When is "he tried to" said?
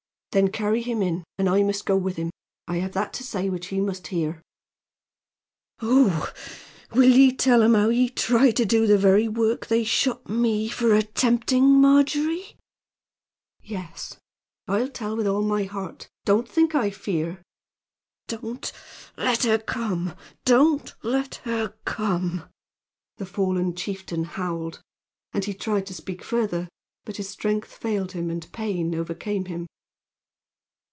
25.43-25.93